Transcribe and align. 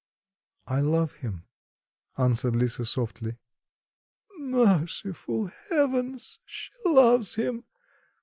"I 0.65 0.79
love 0.81 1.11
him," 1.17 1.43
answered 2.17 2.55
Lisa 2.55 2.85
softly. 2.85 3.37
"Merciful 4.39 5.51
Heavens! 5.69 6.39
She 6.43 6.71
loves 6.89 7.35
him!" 7.35 7.65